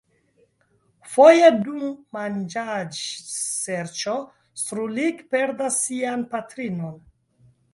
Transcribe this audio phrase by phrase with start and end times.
[1.15, 1.83] Foje dum
[2.17, 4.17] manĝaĵserĉo
[4.63, 6.99] Srulik perdas sian patrinon.